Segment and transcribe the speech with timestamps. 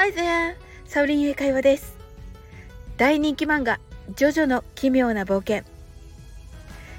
[0.00, 0.54] Hi there!
[0.86, 1.96] サウリン英会話です。
[2.96, 3.80] 大人気漫画、
[4.14, 5.68] ジョジョの奇妙な冒険。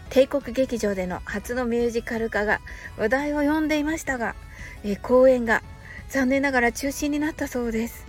[0.09, 2.59] 帝国劇場での初のミュージカル化が
[2.97, 4.35] 話題を呼んでいましたが、
[4.83, 5.63] え公演が
[6.09, 8.05] 残念ながら中止になったそうです。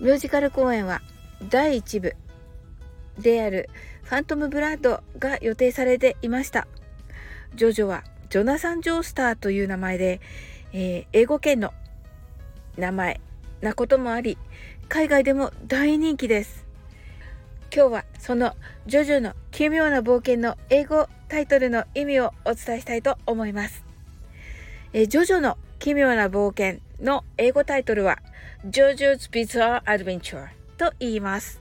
[0.00, 1.00] ミュージカル公演は
[1.48, 2.14] 第1部
[3.18, 3.70] である
[4.02, 6.68] ファントムブラッドが予定されていました。
[7.54, 10.20] ジョジョはジョナサン・ジョースターという名前で、
[10.74, 11.72] えー、英語圏の
[12.76, 13.22] 名前
[13.62, 14.36] なこともあり、
[14.88, 16.66] 海外でも大人気です。
[17.74, 18.54] 今日はその
[18.86, 23.82] ジョジョの奇妙な冒険の英語タイトルの意味をお伝えしたいと思います。
[24.92, 28.18] えジョジョの奇妙な冒険の英語タイトルは
[28.68, 31.60] JoJo's Bizarre Adventure と言います。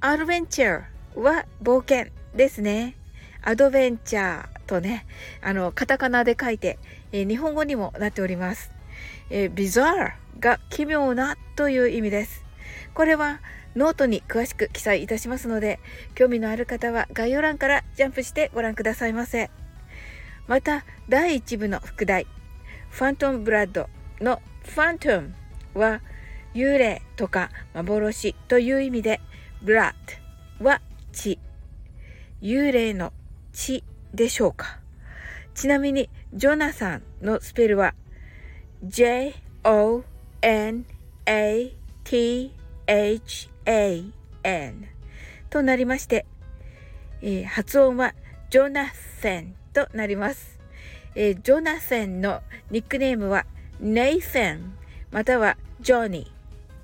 [0.00, 2.96] アドベンチャーは冒険ですね。
[3.42, 5.06] アドベンチャーとね、
[5.42, 6.78] あの、カタカナで書いて、
[7.12, 8.70] えー、日本語にもなっております。
[9.30, 12.44] えー、bizarre が奇妙なという意味です。
[12.94, 13.40] これは
[13.76, 15.80] ノートに詳しく記載いたしますので、
[16.14, 19.50] 興味のある方は概要欄からジャンプしてご覧くださいませ。
[20.46, 22.26] また、第1部の副題、
[22.90, 23.88] ファントムブラッド
[24.20, 25.34] のファントム
[25.74, 26.00] は
[26.54, 29.20] 幽霊とか幻という意味で、
[29.62, 30.80] ブラッドは
[31.12, 31.38] 血。
[32.40, 33.12] 幽霊の
[33.52, 33.82] 血
[34.12, 34.78] でしょうか。
[35.54, 37.94] ちなみに、ジョナサンのスペルは
[38.86, 39.34] J-O-N-A-T-H-A-N
[45.48, 46.26] となりまして、
[47.22, 48.14] えー、発音は
[48.50, 50.58] ジョナセンとなります。
[51.14, 53.46] えー、ジョナセンのニックネームは
[53.80, 54.74] ネイセン
[55.10, 56.30] またはジョニ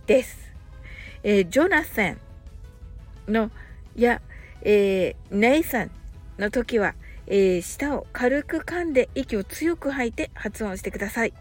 [0.05, 0.39] ーです。
[1.23, 2.19] えー、ジョナセン
[3.29, 3.51] の
[3.95, 4.23] や、
[4.63, 5.91] えー、ネイセン
[6.39, 6.95] の時は、
[7.27, 11.35] えー、舌を軽く噛んで息を強く吐いて発音してください。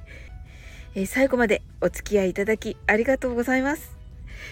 [0.95, 3.95] え、最後までお付き合いいただきありがとうございます。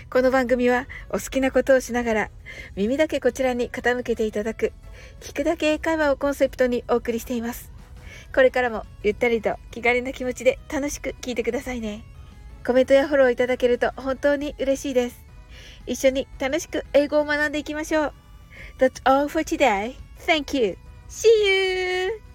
[0.10, 2.30] この番組はお好きなことをしながら
[2.76, 4.74] 耳だけこちらに傾けていただく
[5.22, 7.72] 聞くだけ英会話をコンセプトにお送りしています。
[8.34, 12.04] これからもゆったりと気軽な気持ちで楽しく聞いてくださいね。
[12.66, 15.26] コメントやフォローいただけると本当に嬉しいです。
[15.86, 18.14] 一緒に楽しく英語を学んでいきましょう。
[18.78, 19.96] That's all for today.
[20.20, 20.78] Thank you.
[21.10, 22.27] See you!